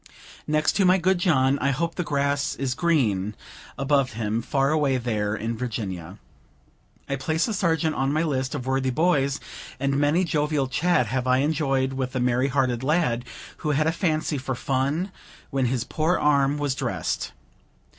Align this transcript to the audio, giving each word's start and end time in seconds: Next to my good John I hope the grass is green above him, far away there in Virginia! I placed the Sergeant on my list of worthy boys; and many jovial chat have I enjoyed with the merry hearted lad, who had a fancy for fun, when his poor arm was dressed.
Next 0.47 0.71
to 0.77 0.83
my 0.83 0.97
good 0.97 1.19
John 1.19 1.59
I 1.59 1.69
hope 1.69 1.93
the 1.93 2.03
grass 2.03 2.55
is 2.55 2.73
green 2.73 3.35
above 3.77 4.13
him, 4.13 4.41
far 4.41 4.71
away 4.71 4.97
there 4.97 5.35
in 5.35 5.55
Virginia! 5.55 6.17
I 7.07 7.17
placed 7.17 7.45
the 7.45 7.53
Sergeant 7.53 7.93
on 7.93 8.11
my 8.11 8.23
list 8.23 8.55
of 8.55 8.65
worthy 8.65 8.89
boys; 8.89 9.39
and 9.79 9.99
many 9.99 10.23
jovial 10.23 10.67
chat 10.67 11.05
have 11.05 11.27
I 11.27 11.37
enjoyed 11.45 11.93
with 11.93 12.13
the 12.13 12.19
merry 12.19 12.47
hearted 12.47 12.81
lad, 12.81 13.25
who 13.57 13.69
had 13.77 13.85
a 13.85 13.91
fancy 13.91 14.39
for 14.39 14.55
fun, 14.55 15.11
when 15.51 15.65
his 15.67 15.83
poor 15.83 16.17
arm 16.17 16.57
was 16.57 16.73
dressed. 16.73 17.31